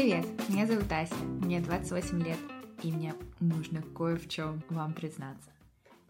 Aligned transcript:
Привет, 0.00 0.24
меня 0.48 0.66
зовут 0.66 0.90
Ася, 0.90 1.14
мне 1.14 1.60
28 1.60 2.22
лет, 2.22 2.38
и 2.82 2.90
мне 2.90 3.12
нужно 3.38 3.82
кое 3.82 4.16
в 4.16 4.26
чем 4.30 4.62
вам 4.70 4.94
признаться. 4.94 5.50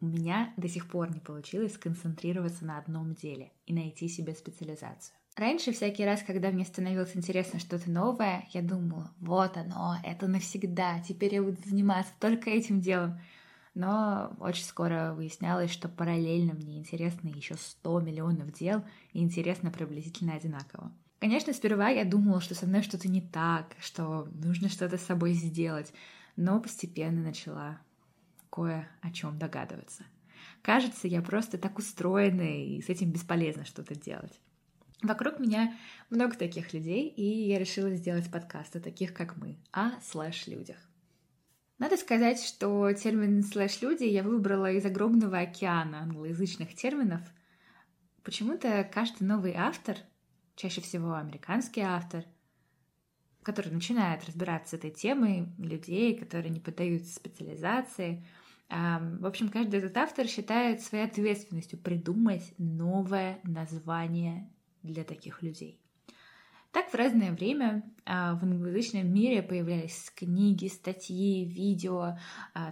У 0.01 0.07
меня 0.07 0.55
до 0.57 0.69
сих 0.69 0.89
пор 0.89 1.13
не 1.13 1.19
получилось 1.19 1.75
сконцентрироваться 1.75 2.65
на 2.65 2.79
одном 2.79 3.15
деле 3.15 3.51
и 3.67 3.75
найти 3.75 4.07
себе 4.07 4.37
специализацию. 4.37 5.17
Раньше 5.35 5.73
всякий 5.73 6.05
раз, 6.05 6.23
когда 6.23 6.53
мне 6.53 6.65
становилось 6.65 7.17
интересно 7.17 7.59
что-то 7.59 7.91
новое, 7.91 8.47
я 8.53 8.63
думала, 8.63 9.11
вот 9.19 9.57
оно, 9.57 9.97
это 10.05 10.29
навсегда, 10.29 11.01
теперь 11.01 11.35
я 11.35 11.43
буду 11.43 11.59
заниматься 11.67 12.13
только 12.21 12.49
этим 12.49 12.81
делом. 12.81 13.19
Но 13.75 14.37
очень 14.39 14.67
скоро 14.67 15.15
выяснялось, 15.17 15.73
что 15.73 15.89
параллельно 15.89 16.55
мне 16.55 16.79
интересно 16.79 17.27
еще 17.27 17.57
100 17.57 18.01
миллионов 18.03 18.53
дел, 18.53 18.85
и 19.13 19.21
интересно 19.21 19.73
приблизительно 19.73 20.35
одинаково. 20.35 20.93
Конечно, 21.21 21.53
сперва 21.53 21.91
я 21.91 22.07
думала, 22.07 22.41
что 22.41 22.55
со 22.55 22.67
мной 22.67 22.83
что-то 22.83 23.07
не 23.07 23.21
так, 23.21 23.77
что 23.79 24.27
нужно 24.33 24.71
что-то 24.71 24.97
с 24.97 25.03
собой 25.03 25.35
сделать, 25.35 25.93
но 26.37 26.61
постепенно 26.61 27.23
начала 27.23 27.79
кое 28.51 28.89
о 29.03 29.11
чем 29.13 29.39
догадываться. 29.39 30.05
Кажется, 30.63 31.09
я 31.09 31.21
просто 31.21 31.59
так 31.59 31.79
устроена, 31.79 32.65
и 32.65 32.81
с 32.81 32.89
этим 32.89 33.13
бесполезно 33.13 33.67
что-то 33.67 33.95
делать. 33.95 34.41
Вокруг 35.03 35.39
меня 35.39 35.77
много 36.09 36.37
таких 36.37 36.73
людей, 36.73 37.09
и 37.09 37.23
я 37.23 37.59
решила 37.59 37.91
сделать 37.91 38.31
подкаст 38.31 38.77
о 38.77 38.81
таких, 38.81 39.13
как 39.13 39.37
мы, 39.37 39.59
о 39.73 40.01
слэш-людях. 40.01 40.79
Надо 41.79 41.99
сказать, 41.99 42.43
что 42.43 42.93
термин 42.93 43.43
слэш-люди 43.43 44.05
я 44.05 44.23
выбрала 44.23 44.71
из 44.73 44.85
огромного 44.87 45.39
океана 45.39 46.01
англоязычных 46.01 46.75
терминов. 46.75 47.21
Почему-то 48.23 48.89
каждый 48.93 49.25
новый 49.25 49.55
автор, 49.55 49.97
чаще 50.61 50.81
всего 50.83 51.15
американский 51.15 51.81
автор, 51.81 52.25
который 53.43 53.73
начинает 53.73 54.25
разбираться 54.27 54.71
с 54.71 54.79
этой 54.79 54.91
темой, 54.91 55.49
людей, 55.59 56.19
которые 56.19 56.51
не 56.51 56.61
поддаются 56.61 57.15
специализации, 57.15 58.25
в 58.69 59.27
общем, 59.27 59.49
каждый 59.49 59.81
этот 59.81 59.97
автор 59.97 60.29
считает 60.29 60.81
своей 60.81 61.07
ответственностью 61.07 61.77
придумать 61.79 62.55
новое 62.59 63.41
название 63.43 64.49
для 64.83 65.03
таких 65.03 65.43
людей. 65.43 65.81
Так 66.71 66.89
в 66.89 66.95
разное 66.95 67.33
время 67.33 67.83
а, 68.05 68.37
в 68.37 68.45
англоязычном 68.45 69.13
мире 69.13 69.43
появлялись 69.43 70.13
книги, 70.15 70.69
статьи, 70.69 71.45
видео, 71.45 72.17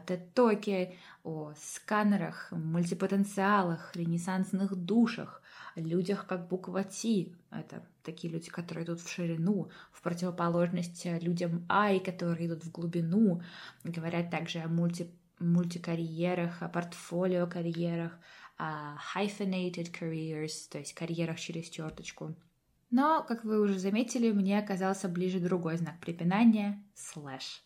тед-токи 0.07 0.95
о 1.25 1.53
сканерах, 1.57 2.53
мультипотенциалах, 2.53 3.97
ренессансных 3.97 4.77
душах, 4.77 5.43
людях 5.87 6.27
как 6.27 6.49
буква 6.49 6.85
Т. 6.85 7.33
Это 7.51 7.83
такие 8.03 8.33
люди, 8.33 8.51
которые 8.51 8.85
идут 8.85 9.01
в 9.01 9.09
ширину, 9.09 9.71
в 9.93 10.03
противоположность 10.03 11.05
людям 11.23 11.65
I, 11.69 12.01
которые 12.01 12.49
идут 12.49 12.65
в 12.65 12.71
глубину. 12.71 13.43
Говорят 13.85 14.31
также 14.31 14.61
о 14.61 14.69
мульти 14.69 15.11
мультикарьерах, 15.39 16.63
о 16.63 16.69
портфолио-карьерах, 16.69 18.19
о 18.57 18.97
hyphenated 19.15 19.93
careers, 19.93 20.69
то 20.71 20.79
есть 20.79 20.95
карьерах 20.95 21.39
через 21.39 21.69
черточку– 21.69 22.35
но, 22.91 23.23
как 23.23 23.45
вы 23.45 23.61
уже 23.61 23.79
заметили, 23.79 24.33
мне 24.33 24.59
оказался 24.59 25.09
ближе 25.09 25.41
другой 25.41 25.77
знак 25.77 26.01
препинания— 26.01 26.83
слэш. 26.95 27.63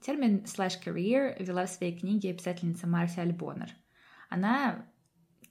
Термин 0.00 0.44
slash 0.44 0.82
career 0.84 1.42
вела 1.42 1.66
в 1.66 1.70
своей 1.70 1.98
книге 1.98 2.32
писательница 2.32 2.86
Марси 2.86 3.20
Альбонер. 3.20 3.70
Она, 4.30 4.86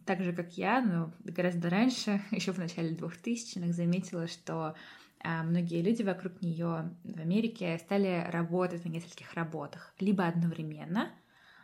так 0.05 0.23
же 0.23 0.33
как 0.33 0.57
я, 0.57 0.81
но 0.81 1.13
гораздо 1.23 1.69
раньше, 1.69 2.21
еще 2.31 2.51
в 2.51 2.57
начале 2.57 2.95
2000-х, 2.95 3.71
заметила, 3.73 4.27
что 4.27 4.75
а, 5.19 5.43
многие 5.43 5.81
люди 5.81 6.03
вокруг 6.03 6.41
нее 6.41 6.95
в 7.03 7.19
Америке 7.19 7.77
стали 7.79 8.25
работать 8.29 8.85
на 8.85 8.89
нескольких 8.89 9.33
работах, 9.33 9.93
либо 9.99 10.27
одновременно, 10.27 11.11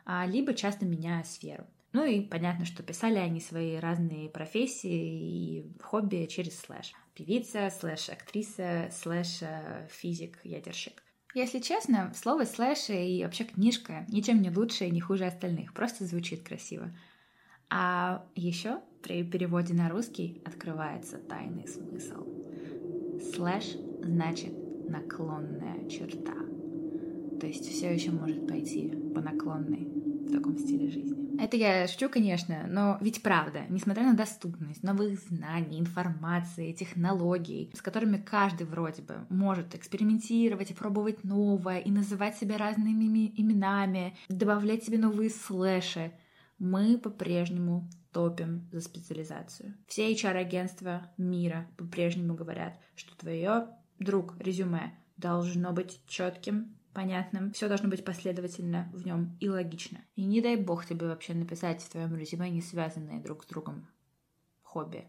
а, 0.05 0.25
либо 0.25 0.53
часто 0.53 0.85
меняя 0.85 1.23
сферу. 1.23 1.65
Ну 1.93 2.05
и 2.05 2.21
понятно, 2.21 2.63
что 2.65 2.83
писали 2.83 3.17
они 3.17 3.41
свои 3.41 3.75
разные 3.75 4.29
профессии 4.29 5.59
и 5.59 5.77
хобби 5.81 6.25
через 6.25 6.57
слэш. 6.59 6.93
Певица, 7.13 7.69
слэш-актриса, 7.69 8.89
слэш-физик-ядерщик. 8.91 11.03
Если 11.33 11.59
честно, 11.59 12.13
слово 12.15 12.45
слэш 12.45 12.89
и 12.89 13.23
вообще 13.23 13.43
книжка 13.43 14.05
ничем 14.09 14.41
не 14.41 14.49
лучше 14.49 14.85
и 14.85 14.91
не 14.91 15.01
хуже 15.01 15.25
остальных, 15.25 15.73
просто 15.73 16.05
звучит 16.05 16.43
красиво. 16.43 16.95
А 17.73 18.25
еще 18.35 18.79
при 19.01 19.23
переводе 19.23 19.73
на 19.73 19.89
русский 19.89 20.41
открывается 20.45 21.17
тайный 21.17 21.67
смысл. 21.69 22.27
Слэш 23.33 23.77
значит 24.03 24.51
наклонная 24.89 25.87
черта. 25.87 26.33
То 27.39 27.47
есть 27.47 27.65
все 27.69 27.93
еще 27.93 28.11
может 28.11 28.45
пойти 28.45 28.89
по 29.15 29.21
наклонной 29.21 29.87
в 30.27 30.33
таком 30.33 30.57
стиле 30.57 30.89
жизни. 30.91 31.41
Это 31.41 31.55
я 31.55 31.87
шучу, 31.87 32.09
конечно, 32.09 32.67
но 32.67 32.97
ведь 32.99 33.23
правда, 33.23 33.61
несмотря 33.69 34.03
на 34.03 34.15
доступность 34.15 34.83
новых 34.83 35.17
знаний, 35.17 35.79
информации, 35.79 36.73
технологий, 36.73 37.71
с 37.73 37.81
которыми 37.81 38.17
каждый 38.17 38.67
вроде 38.67 39.01
бы 39.01 39.25
может 39.29 39.73
экспериментировать 39.75 40.71
и 40.71 40.75
пробовать 40.75 41.23
новое, 41.23 41.79
и 41.79 41.89
называть 41.89 42.35
себя 42.35 42.57
разными 42.57 43.33
именами, 43.35 44.15
добавлять 44.27 44.83
себе 44.83 44.97
новые 44.97 45.29
слэши, 45.29 46.11
мы 46.61 46.99
по-прежнему 46.99 47.89
топим 48.11 48.69
за 48.71 48.81
специализацию. 48.81 49.73
Все 49.87 50.13
HR-агентства 50.13 51.11
мира 51.17 51.67
по-прежнему 51.75 52.35
говорят, 52.35 52.79
что 52.95 53.17
твое, 53.17 53.69
друг, 53.97 54.35
резюме 54.37 54.93
должно 55.17 55.73
быть 55.73 55.99
четким, 56.05 56.77
понятным, 56.93 57.51
все 57.51 57.67
должно 57.67 57.89
быть 57.89 58.05
последовательно 58.05 58.91
в 58.93 59.03
нем 59.03 59.35
и 59.39 59.49
логично. 59.49 60.01
И 60.15 60.23
не 60.23 60.39
дай 60.39 60.55
бог 60.55 60.85
тебе 60.85 61.07
вообще 61.07 61.33
написать 61.33 61.81
в 61.81 61.89
твоем 61.89 62.15
резюме 62.15 62.51
не 62.51 62.61
связанные 62.61 63.19
друг 63.19 63.43
с 63.43 63.47
другом 63.47 63.87
хобби. 64.61 65.07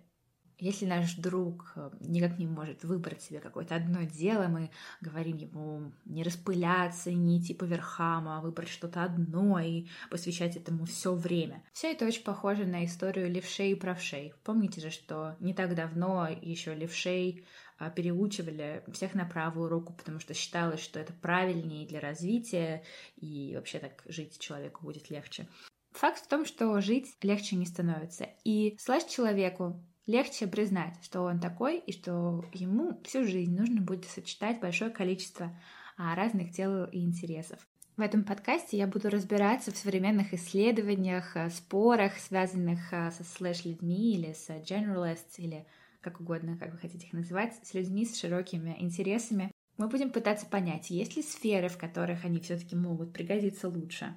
Если 0.62 0.86
наш 0.86 1.16
друг 1.16 1.72
э, 1.74 1.90
никак 2.02 2.38
не 2.38 2.46
может 2.46 2.84
выбрать 2.84 3.20
себе 3.20 3.40
какое-то 3.40 3.74
одно 3.74 4.04
дело, 4.04 4.46
мы 4.46 4.70
говорим 5.00 5.36
ему 5.36 5.92
не 6.04 6.22
распыляться, 6.22 7.10
не 7.10 7.40
идти 7.40 7.52
по 7.52 7.64
верхам, 7.64 8.28
а 8.28 8.40
выбрать 8.40 8.68
что-то 8.68 9.02
одно 9.02 9.58
и 9.58 9.88
посвящать 10.08 10.56
этому 10.56 10.84
все 10.84 11.14
время. 11.14 11.64
Все 11.72 11.90
это 11.90 12.06
очень 12.06 12.22
похоже 12.22 12.64
на 12.64 12.84
историю 12.84 13.28
левшей 13.28 13.72
и 13.72 13.74
правшей. 13.74 14.34
Помните 14.44 14.80
же, 14.80 14.90
что 14.90 15.34
не 15.40 15.52
так 15.52 15.74
давно 15.74 16.28
еще 16.28 16.76
левшей 16.76 17.44
а, 17.78 17.90
переучивали 17.90 18.84
всех 18.92 19.14
на 19.14 19.24
правую 19.24 19.68
руку, 19.68 19.92
потому 19.94 20.20
что 20.20 20.32
считалось, 20.32 20.80
что 20.80 21.00
это 21.00 21.12
правильнее 21.12 21.88
для 21.88 21.98
развития, 21.98 22.84
и 23.16 23.54
вообще 23.56 23.80
так 23.80 24.04
жить 24.06 24.38
человеку 24.38 24.84
будет 24.84 25.10
легче. 25.10 25.48
Факт 25.90 26.24
в 26.24 26.28
том, 26.28 26.46
что 26.46 26.80
жить 26.80 27.16
легче 27.20 27.56
не 27.56 27.66
становится. 27.66 28.28
И 28.44 28.76
слэш 28.78 29.02
человеку 29.04 29.84
легче 30.06 30.46
признать, 30.46 30.96
что 31.02 31.22
он 31.22 31.40
такой, 31.40 31.78
и 31.78 31.92
что 31.92 32.44
ему 32.52 33.00
всю 33.04 33.24
жизнь 33.24 33.56
нужно 33.56 33.80
будет 33.80 34.04
сочетать 34.06 34.60
большое 34.60 34.90
количество 34.90 35.56
а, 35.96 36.14
разных 36.14 36.50
дел 36.50 36.84
и 36.84 37.00
интересов. 37.00 37.58
В 37.96 38.00
этом 38.00 38.24
подкасте 38.24 38.78
я 38.78 38.86
буду 38.86 39.10
разбираться 39.10 39.70
в 39.70 39.76
современных 39.76 40.32
исследованиях, 40.34 41.36
а, 41.36 41.50
спорах, 41.50 42.16
связанных 42.18 42.80
со 42.90 43.24
слэш-людьми 43.24 44.14
или 44.14 44.32
с 44.32 44.48
generalists, 44.48 45.36
или 45.38 45.66
как 46.00 46.20
угодно, 46.20 46.58
как 46.58 46.72
вы 46.72 46.78
хотите 46.78 47.06
их 47.06 47.12
называть, 47.12 47.54
с 47.62 47.74
людьми 47.74 48.04
с 48.04 48.18
широкими 48.18 48.76
интересами. 48.78 49.52
Мы 49.78 49.88
будем 49.88 50.10
пытаться 50.10 50.46
понять, 50.46 50.90
есть 50.90 51.16
ли 51.16 51.22
сферы, 51.22 51.68
в 51.68 51.78
которых 51.78 52.24
они 52.24 52.40
все-таки 52.40 52.76
могут 52.76 53.12
пригодиться 53.12 53.68
лучше. 53.68 54.14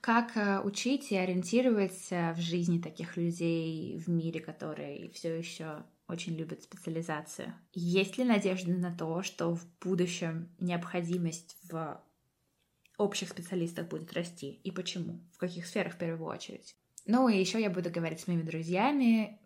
Как 0.00 0.36
э, 0.36 0.60
учить 0.60 1.12
и 1.12 1.16
ориентироваться 1.16 2.34
в 2.36 2.40
жизни 2.40 2.80
таких 2.80 3.16
людей 3.16 3.98
в 3.98 4.08
мире, 4.08 4.40
которые 4.40 5.10
все 5.10 5.36
еще 5.36 5.84
очень 6.08 6.36
любят 6.36 6.62
специализацию. 6.62 7.54
Есть 7.74 8.16
ли 8.16 8.24
надежда 8.24 8.72
на 8.72 8.96
то, 8.96 9.22
что 9.22 9.54
в 9.54 9.66
будущем 9.80 10.48
необходимость 10.58 11.56
в 11.70 12.02
общих 12.96 13.28
специалистах 13.28 13.88
будет 13.88 14.12
расти? 14.14 14.60
И 14.64 14.70
почему? 14.70 15.20
В 15.34 15.38
каких 15.38 15.66
сферах 15.66 15.94
в 15.94 15.98
первую 15.98 16.28
очередь? 16.30 16.74
Ну 17.06 17.28
и 17.28 17.38
еще 17.38 17.60
я 17.60 17.70
буду 17.70 17.90
говорить 17.90 18.20
с 18.20 18.26
моими 18.26 18.42
друзьями 18.42 19.38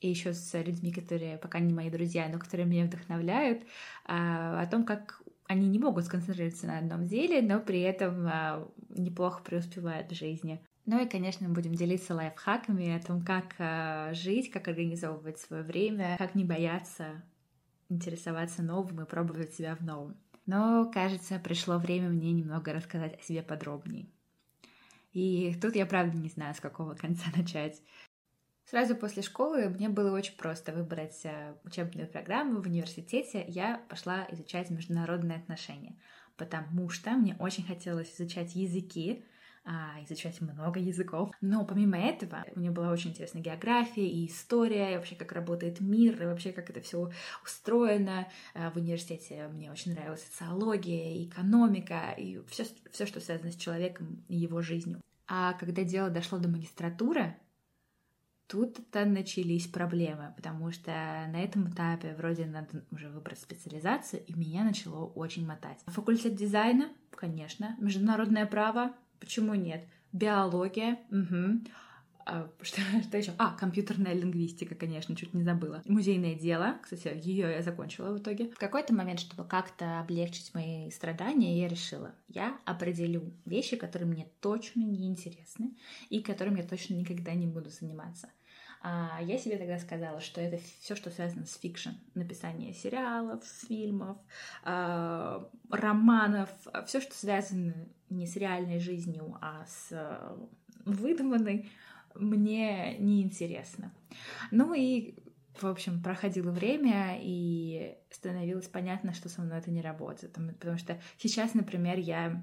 и 0.00 0.08
еще 0.08 0.32
с 0.32 0.58
людьми, 0.60 0.92
которые 0.92 1.38
пока 1.38 1.60
не 1.60 1.72
мои 1.72 1.90
друзья, 1.90 2.28
но 2.28 2.38
которые 2.38 2.66
меня 2.66 2.86
вдохновляют, 2.86 3.62
а, 4.04 4.60
о 4.60 4.66
том, 4.66 4.84
как 4.84 5.19
они 5.50 5.66
не 5.66 5.80
могут 5.80 6.04
сконцентрироваться 6.04 6.68
на 6.68 6.78
одном 6.78 7.08
деле, 7.08 7.42
но 7.42 7.58
при 7.58 7.80
этом 7.80 8.24
а, 8.24 8.68
неплохо 8.88 9.42
преуспевают 9.42 10.12
в 10.12 10.14
жизни. 10.14 10.64
Ну 10.86 11.02
и, 11.02 11.08
конечно, 11.08 11.48
будем 11.48 11.74
делиться 11.74 12.14
лайфхаками 12.14 12.96
о 12.96 13.04
том, 13.04 13.24
как 13.24 13.56
а, 13.58 14.14
жить, 14.14 14.52
как 14.52 14.68
организовывать 14.68 15.40
свое 15.40 15.64
время, 15.64 16.14
как 16.18 16.36
не 16.36 16.44
бояться 16.44 17.24
интересоваться 17.88 18.62
новым 18.62 19.00
и 19.00 19.06
пробовать 19.06 19.52
себя 19.52 19.74
в 19.74 19.80
новом. 19.80 20.16
Но, 20.46 20.88
кажется, 20.88 21.40
пришло 21.40 21.78
время 21.78 22.10
мне 22.10 22.30
немного 22.30 22.72
рассказать 22.72 23.18
о 23.18 23.22
себе 23.24 23.42
подробнее. 23.42 24.06
И 25.12 25.52
тут 25.60 25.74
я 25.74 25.84
правда 25.84 26.16
не 26.16 26.28
знаю, 26.28 26.54
с 26.54 26.60
какого 26.60 26.94
конца 26.94 27.24
начать. 27.36 27.82
Сразу 28.70 28.94
после 28.94 29.22
школы 29.22 29.68
мне 29.68 29.88
было 29.88 30.16
очень 30.16 30.36
просто 30.36 30.70
выбрать 30.70 31.22
э, 31.24 31.54
учебную 31.64 32.06
программу 32.06 32.62
в 32.62 32.66
университете. 32.66 33.44
Я 33.48 33.82
пошла 33.88 34.28
изучать 34.30 34.70
международные 34.70 35.38
отношения, 35.38 35.96
потому 36.36 36.88
что 36.88 37.10
мне 37.10 37.34
очень 37.40 37.64
хотелось 37.64 38.14
изучать 38.14 38.54
языки, 38.54 39.24
а, 39.64 40.00
изучать 40.04 40.40
много 40.40 40.78
языков. 40.78 41.32
Но 41.40 41.64
помимо 41.64 41.98
этого, 41.98 42.44
мне 42.54 42.70
была 42.70 42.92
очень 42.92 43.10
интересна 43.10 43.40
география 43.40 44.06
и 44.06 44.28
история, 44.28 44.92
и 44.92 44.96
вообще 44.98 45.16
как 45.16 45.32
работает 45.32 45.80
мир, 45.80 46.22
и 46.22 46.26
вообще 46.26 46.52
как 46.52 46.70
это 46.70 46.80
все 46.80 47.10
устроено. 47.42 48.28
А, 48.54 48.70
в 48.70 48.76
университете 48.76 49.48
мне 49.48 49.72
очень 49.72 49.94
нравилась 49.94 50.22
социология, 50.22 51.24
экономика, 51.24 52.14
и 52.16 52.40
все, 52.46 52.64
все, 52.92 53.04
что 53.04 53.18
связано 53.18 53.50
с 53.50 53.56
человеком 53.56 54.22
и 54.28 54.36
его 54.36 54.62
жизнью. 54.62 55.00
А 55.26 55.54
когда 55.54 55.82
дело 55.82 56.08
дошло 56.08 56.38
до 56.38 56.48
магистратуры, 56.48 57.34
тут-то 58.50 59.04
начались 59.04 59.68
проблемы, 59.68 60.32
потому 60.36 60.72
что 60.72 60.90
на 60.90 61.40
этом 61.40 61.70
этапе 61.70 62.14
вроде 62.16 62.46
надо 62.46 62.84
уже 62.90 63.08
выбрать 63.08 63.38
специализацию, 63.38 64.22
и 64.26 64.34
меня 64.34 64.64
начало 64.64 65.06
очень 65.06 65.46
мотать. 65.46 65.78
Факультет 65.86 66.34
дизайна, 66.34 66.88
конечно, 67.14 67.76
международное 67.78 68.46
право, 68.46 68.92
почему 69.20 69.54
нет? 69.54 69.86
Биология, 70.12 70.98
угу. 71.10 71.60
А, 72.26 72.50
что, 72.62 72.80
что 73.02 73.18
еще? 73.18 73.32
А, 73.38 73.54
компьютерная 73.54 74.14
лингвистика, 74.14 74.74
конечно, 74.74 75.14
чуть 75.16 75.32
не 75.32 75.42
забыла. 75.42 75.82
Музейное 75.86 76.34
дело, 76.34 76.78
кстати, 76.82 77.12
ее 77.22 77.50
я 77.50 77.62
закончила 77.62 78.12
в 78.12 78.18
итоге. 78.18 78.50
В 78.50 78.58
какой-то 78.58 78.94
момент, 78.94 79.20
чтобы 79.20 79.44
как-то 79.44 80.00
облегчить 80.00 80.54
мои 80.54 80.90
страдания, 80.90 81.60
я 81.60 81.68
решила, 81.68 82.14
я 82.28 82.58
определю 82.64 83.32
вещи, 83.44 83.76
которые 83.76 84.08
мне 84.08 84.28
точно 84.40 84.80
не 84.80 85.06
интересны 85.06 85.76
и 86.08 86.20
которыми 86.20 86.60
я 86.60 86.66
точно 86.66 86.94
никогда 86.94 87.32
не 87.34 87.46
буду 87.46 87.70
заниматься. 87.70 88.28
А 88.82 89.20
я 89.22 89.36
себе 89.38 89.58
тогда 89.58 89.78
сказала, 89.78 90.20
что 90.20 90.40
это 90.40 90.58
все, 90.80 90.96
что 90.96 91.10
связано 91.10 91.44
с 91.44 91.56
fiction, 91.58 91.90
написание 92.14 92.72
сериалов, 92.72 93.44
фильмов, 93.68 94.16
э, 94.64 95.44
романов, 95.70 96.48
все, 96.86 97.00
что 97.00 97.14
связано 97.14 97.74
не 98.08 98.26
с 98.26 98.36
реальной 98.36 98.80
жизнью, 98.80 99.36
а 99.42 99.66
с 99.66 99.88
э, 99.90 100.36
выдуманной, 100.86 101.70
мне 102.14 102.96
неинтересно. 102.98 103.92
Ну 104.50 104.72
и 104.72 105.14
в 105.60 105.66
общем, 105.66 106.02
проходило 106.02 106.50
время, 106.50 107.18
и 107.20 107.96
становилось 108.10 108.68
понятно, 108.68 109.12
что 109.12 109.28
со 109.28 109.42
мной 109.42 109.58
это 109.58 109.70
не 109.70 109.82
работает. 109.82 110.32
Потому 110.32 110.78
что 110.78 110.98
сейчас, 111.18 111.54
например, 111.54 111.98
я 111.98 112.26
а, 112.26 112.42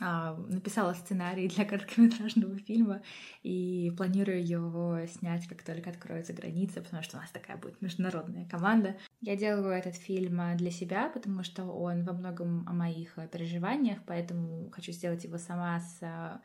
написала 0.00 0.94
сценарий 0.94 1.48
для 1.48 1.64
короткометражного 1.66 2.58
фильма 2.58 3.02
и 3.42 3.92
планирую 3.96 4.44
его 4.44 4.98
снять, 5.06 5.46
как 5.46 5.62
только 5.62 5.90
откроется 5.90 6.32
граница, 6.32 6.80
потому 6.80 7.02
что 7.02 7.18
у 7.18 7.20
нас 7.20 7.30
такая 7.30 7.56
будет 7.58 7.80
международная 7.82 8.48
команда. 8.48 8.96
Я 9.20 9.36
делаю 9.36 9.72
этот 9.72 9.96
фильм 9.96 10.40
для 10.56 10.70
себя, 10.70 11.10
потому 11.10 11.42
что 11.42 11.64
он 11.64 12.04
во 12.04 12.14
многом 12.14 12.66
о 12.66 12.72
моих 12.72 13.18
переживаниях, 13.30 13.98
поэтому 14.06 14.70
хочу 14.70 14.92
сделать 14.92 15.24
его 15.24 15.36
сама 15.36 15.80
с 15.80 15.98
а, 16.02 16.40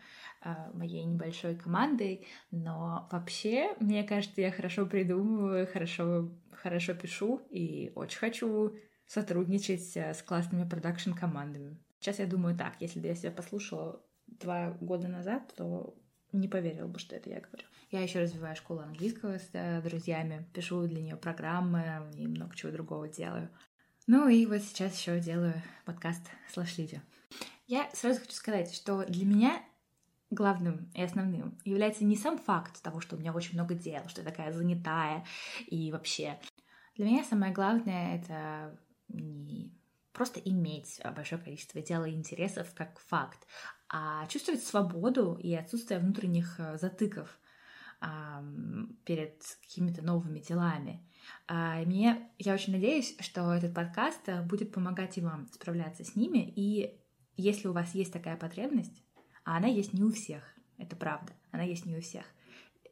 моей 0.74 1.06
небольшой 1.06 1.56
командой, 1.56 2.28
но 2.52 3.08
вообще, 3.12 3.74
мне 3.80 4.04
кажется, 4.04 4.42
я 4.42 4.52
хорошо 4.52 4.86
придумываю, 4.86 5.68
хорошо, 5.68 6.30
хорошо 6.52 6.94
пишу 6.94 7.42
и 7.50 7.92
очень 7.96 8.20
хочу 8.20 8.76
сотрудничать 9.08 9.96
с 9.96 10.22
классными 10.24 10.68
продакшн-командами. 10.68 11.78
Сейчас 12.06 12.20
я 12.20 12.28
думаю 12.28 12.56
так, 12.56 12.76
если 12.82 13.00
бы 13.00 13.08
я 13.08 13.16
себя 13.16 13.32
послушала 13.32 14.00
два 14.28 14.78
года 14.80 15.08
назад, 15.08 15.52
то 15.56 15.98
не 16.34 16.48
поверила 16.48 16.86
бы, 16.86 17.00
что 17.00 17.16
это 17.16 17.32
я 17.32 17.40
говорю. 17.40 17.66
Я 17.90 18.02
еще 18.02 18.20
развиваю 18.20 18.56
школу 18.56 18.82
английского 18.82 19.40
с 19.40 19.50
э, 19.54 19.82
друзьями, 19.82 20.48
пишу 20.54 20.86
для 20.86 21.02
нее 21.02 21.16
программы 21.16 22.08
и 22.16 22.28
много 22.28 22.56
чего 22.56 22.72
другого 22.72 23.08
делаю. 23.08 23.50
Ну 24.06 24.28
и 24.28 24.46
вот 24.46 24.62
сейчас 24.62 24.96
еще 24.96 25.20
делаю 25.20 25.56
подкаст 25.84 26.22
«Слышь, 26.54 26.78
люди». 26.78 27.02
Я 27.66 27.90
сразу 27.96 28.20
хочу 28.20 28.34
сказать, 28.34 28.72
что 28.76 29.04
для 29.06 29.26
меня 29.26 29.64
главным 30.30 30.92
и 30.94 31.02
основным 31.02 31.58
является 31.66 32.06
не 32.06 32.18
сам 32.18 32.38
факт 32.38 32.84
того, 32.84 33.02
что 33.02 33.16
у 33.16 33.20
меня 33.20 33.34
очень 33.34 33.56
много 33.56 33.74
дел, 33.74 34.08
что 34.10 34.22
я 34.22 34.30
такая 34.30 34.54
занятая 34.54 35.26
и 35.66 35.92
вообще. 35.92 36.40
Для 36.98 37.06
меня 37.08 37.24
самое 37.24 37.52
главное— 37.52 38.16
это 38.22 38.78
просто 40.16 40.40
иметь 40.40 41.00
а, 41.04 41.12
большое 41.12 41.42
количество 41.42 41.82
дел 41.82 42.06
и 42.06 42.12
интересов 42.12 42.74
как 42.74 43.00
факт, 43.00 43.46
а 43.90 44.26
чувствовать 44.28 44.64
свободу 44.64 45.36
и 45.36 45.54
отсутствие 45.54 46.00
внутренних 46.00 46.60
э, 46.60 46.78
затыков 46.78 47.40
перед 49.06 49.42
какими-то 49.62 50.04
новыми 50.04 50.40
делами. 50.40 51.02
А, 51.48 51.78
мне, 51.82 52.30
я 52.38 52.54
очень 52.54 52.74
надеюсь, 52.74 53.16
что 53.20 53.54
этот 53.54 53.74
подкаст 53.74 54.28
э, 54.28 54.42
будет 54.44 54.72
помогать 54.72 55.18
и 55.18 55.22
вам 55.22 55.48
справляться 55.48 56.04
с 56.04 56.16
ними. 56.16 56.54
И 56.56 57.00
если 57.38 57.68
у 57.68 57.74
вас 57.74 57.96
есть 57.96 58.14
такая 58.14 58.38
потребность, 58.38 59.02
а 59.44 59.58
она 59.58 59.68
есть 59.68 59.94
не 59.94 60.04
у 60.04 60.12
всех, 60.12 60.44
это 60.78 60.96
правда, 60.96 61.34
она 61.52 61.64
есть 61.64 61.86
не 61.86 61.98
у 61.98 62.02
всех. 62.02 62.26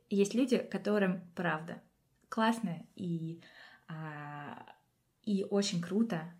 Есть 0.10 0.34
люди, 0.34 0.58
которым 0.58 1.22
правда 1.36 1.82
классно 2.30 2.86
и, 2.96 3.42
а, 3.88 4.66
и 5.24 5.44
очень 5.44 5.82
круто 5.82 6.34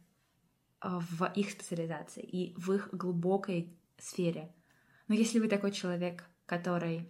в 0.84 1.32
их 1.36 1.52
специализации 1.52 2.24
и 2.24 2.54
в 2.58 2.72
их 2.74 2.90
глубокой 2.92 3.76
сфере. 3.98 4.54
Но 5.08 5.16
если 5.16 5.40
вы 5.40 5.48
такой 5.48 5.72
человек, 5.72 6.24
который, 6.46 7.08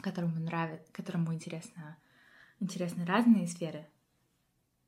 которому 0.00 0.38
нравится, 0.40 0.92
которому 0.92 1.32
интересно, 1.32 1.96
интересны 2.60 3.04
разные 3.06 3.46
сферы, 3.46 3.86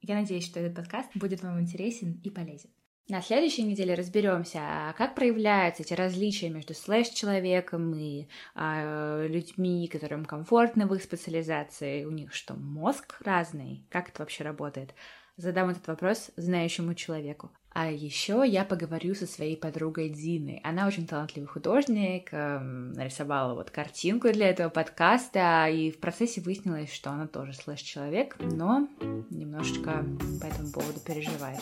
я 0.02 0.14
надеюсь, 0.14 0.46
что 0.46 0.60
этот 0.60 0.76
подкаст 0.76 1.10
будет 1.14 1.42
вам 1.42 1.60
интересен 1.60 2.20
и 2.24 2.30
полезен. 2.30 2.70
На 3.08 3.22
следующей 3.22 3.64
неделе 3.64 3.94
разберемся, 3.94 4.94
как 4.96 5.16
проявляются 5.16 5.82
эти 5.82 5.94
различия 5.94 6.48
между 6.48 6.74
слэш-человеком 6.74 7.92
и 7.92 8.28
э, 8.54 9.26
людьми, 9.28 9.88
которым 9.88 10.24
комфортно 10.24 10.86
в 10.86 10.94
их 10.94 11.02
специализации. 11.02 12.04
У 12.04 12.12
них 12.12 12.32
что, 12.32 12.54
мозг 12.54 13.16
разный? 13.20 13.84
Как 13.90 14.10
это 14.10 14.22
вообще 14.22 14.44
работает? 14.44 14.94
Задам 15.36 15.70
этот 15.70 15.88
вопрос 15.88 16.30
знающему 16.36 16.94
человеку. 16.94 17.50
А 17.72 17.88
еще 17.88 18.42
я 18.44 18.64
поговорю 18.64 19.14
со 19.14 19.26
своей 19.26 19.56
подругой 19.56 20.08
Диной. 20.08 20.60
Она 20.64 20.88
очень 20.88 21.06
талантливый 21.06 21.46
художник, 21.46 22.30
эм, 22.32 22.92
нарисовала 22.94 23.54
вот 23.54 23.70
картинку 23.70 24.32
для 24.32 24.50
этого 24.50 24.70
подкаста, 24.70 25.68
и 25.68 25.92
в 25.92 26.00
процессе 26.00 26.40
выяснилось, 26.40 26.92
что 26.92 27.10
она 27.10 27.28
тоже 27.28 27.52
слэш-человек, 27.54 28.36
но 28.40 28.88
немножечко 29.30 30.04
по 30.40 30.46
этому 30.46 30.72
поводу 30.72 30.98
переживает. 30.98 31.60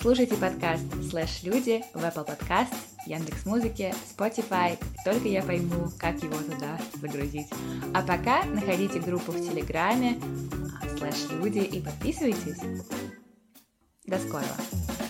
Слушайте 0.00 0.34
подкаст 0.34 0.82
«Слэш 1.08 1.44
Люди» 1.44 1.84
в 1.94 1.98
Apple 1.98 2.26
Podcast, 2.26 2.74
Яндекс 3.06 3.46
Музыке, 3.46 3.94
Spotify, 4.18 4.76
только 5.04 5.28
я 5.28 5.44
пойму, 5.44 5.88
как 6.00 6.20
его 6.20 6.36
туда 6.38 6.80
загрузить. 7.00 7.46
А 7.94 8.02
пока 8.02 8.42
находите 8.46 8.98
группу 8.98 9.30
в 9.30 9.40
Телеграме 9.40 10.18
«Слэш 10.98 11.30
Люди» 11.30 11.60
и 11.60 11.80
подписывайтесь. 11.80 12.58
До 14.12 14.18
скорого! 14.18 15.01